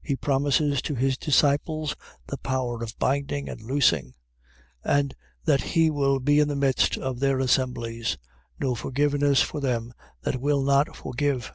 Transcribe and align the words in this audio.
He 0.00 0.14
promises 0.14 0.80
to 0.82 0.94
his 0.94 1.18
disciples 1.18 1.96
the 2.28 2.36
power 2.38 2.84
of 2.84 2.96
binding 3.00 3.48
and 3.48 3.60
loosing: 3.60 4.14
and 4.84 5.12
that 5.44 5.60
he 5.60 5.90
will 5.90 6.20
be 6.20 6.38
in 6.38 6.46
the 6.46 6.54
midst 6.54 6.96
of 6.96 7.18
their 7.18 7.40
assemblies. 7.40 8.16
No 8.60 8.76
forgiveness 8.76 9.42
for 9.42 9.58
them 9.58 9.92
that 10.22 10.40
will 10.40 10.62
not 10.62 10.94
forgive. 10.94 11.52